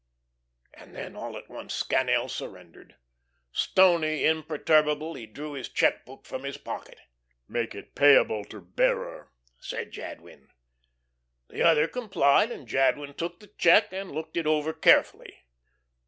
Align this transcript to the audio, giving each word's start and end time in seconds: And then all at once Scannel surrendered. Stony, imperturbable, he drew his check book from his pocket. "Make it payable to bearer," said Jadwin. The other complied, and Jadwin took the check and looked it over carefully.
And 0.73 0.95
then 0.95 1.15
all 1.15 1.37
at 1.37 1.47
once 1.47 1.75
Scannel 1.75 2.27
surrendered. 2.27 2.95
Stony, 3.51 4.25
imperturbable, 4.25 5.13
he 5.13 5.27
drew 5.27 5.51
his 5.51 5.69
check 5.69 6.07
book 6.07 6.25
from 6.25 6.41
his 6.41 6.57
pocket. 6.57 7.01
"Make 7.47 7.75
it 7.75 7.93
payable 7.93 8.43
to 8.45 8.59
bearer," 8.61 9.31
said 9.59 9.91
Jadwin. 9.91 10.49
The 11.49 11.61
other 11.61 11.87
complied, 11.87 12.49
and 12.49 12.67
Jadwin 12.67 13.13
took 13.13 13.39
the 13.41 13.51
check 13.59 13.93
and 13.93 14.11
looked 14.11 14.37
it 14.37 14.47
over 14.47 14.73
carefully. 14.73 15.43